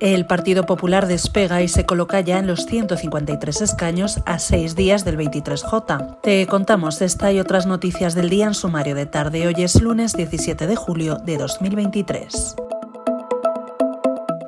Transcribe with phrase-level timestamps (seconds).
[0.00, 5.04] El Partido Popular despega y se coloca ya en los 153 escaños a seis días
[5.04, 6.20] del 23J.
[6.20, 9.46] Te contamos esta y otras noticias del día en sumario de tarde.
[9.46, 12.56] Hoy es lunes 17 de julio de 2023.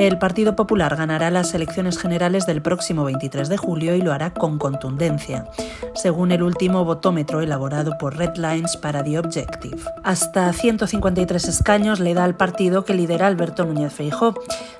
[0.00, 4.32] El Partido Popular ganará las elecciones generales del próximo 23 de julio y lo hará
[4.32, 5.44] con contundencia,
[5.94, 9.76] según el último votómetro elaborado por Red Lines para The Objective.
[10.02, 14.32] Hasta 153 escaños le da al partido que lidera Alberto Núñez Feijó,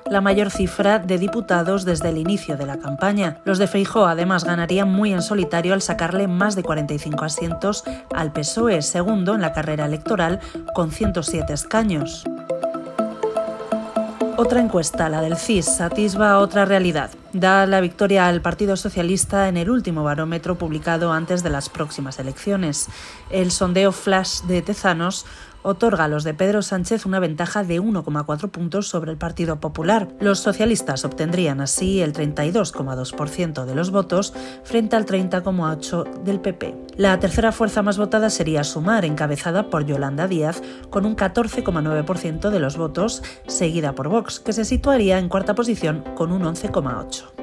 [0.09, 3.37] la mayor cifra de diputados desde el inicio de la campaña.
[3.45, 8.33] Los de Feijó además ganarían muy en solitario al sacarle más de 45 asientos al
[8.33, 10.39] PSOE, segundo en la carrera electoral
[10.73, 12.25] con 107 escaños.
[14.43, 17.11] Otra encuesta, la del CIS, atisba otra realidad.
[17.31, 22.17] Da la victoria al Partido Socialista en el último barómetro publicado antes de las próximas
[22.17, 22.87] elecciones.
[23.29, 25.27] El sondeo flash de Tezanos
[25.63, 30.07] otorga a los de Pedro Sánchez una ventaja de 1,4 puntos sobre el Partido Popular.
[30.19, 36.75] Los socialistas obtendrían así el 32,2% de los votos frente al 30,8% del PP.
[36.97, 42.59] La tercera fuerza más votada sería Sumar, encabezada por Yolanda Díaz, con un 14,9% de
[42.59, 47.40] los votos, seguida por Vox, que se situaría en cuarta posición con un 11,8%.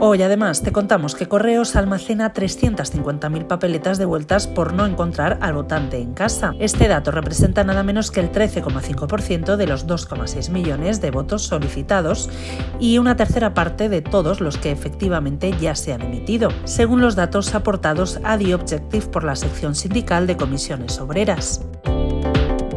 [0.00, 5.98] Hoy además te contamos que Correos almacena 350.000 papeletas devueltas por no encontrar al votante
[5.98, 6.54] en casa.
[6.60, 12.30] Este dato representa nada menos que el 13,5% de los 2,6 millones de votos solicitados
[12.78, 17.16] y una tercera parte de todos los que efectivamente ya se han emitido, según los
[17.16, 21.67] datos aportados a The Objective por la sección sindical de comisiones obreras.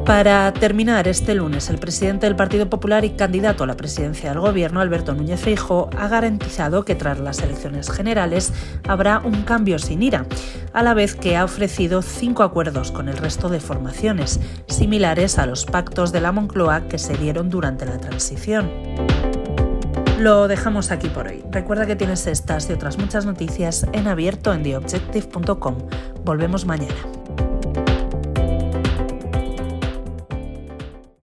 [0.05, 4.39] Para terminar, este lunes, el presidente del Partido Popular y candidato a la presidencia del
[4.39, 8.51] Gobierno, Alberto Núñez Feijóo, ha garantizado que tras las elecciones generales
[8.87, 10.25] habrá un cambio sin ira,
[10.73, 15.45] a la vez que ha ofrecido cinco acuerdos con el resto de formaciones, similares a
[15.45, 18.71] los pactos de la Moncloa que se dieron durante la transición.
[20.19, 21.43] Lo dejamos aquí por hoy.
[21.51, 25.77] Recuerda que tienes estas y otras muchas noticias en abierto en theobjective.com.
[26.23, 27.20] Volvemos mañana.